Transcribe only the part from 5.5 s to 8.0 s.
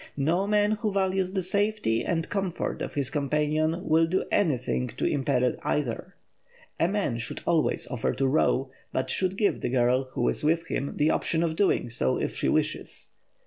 either. A man should always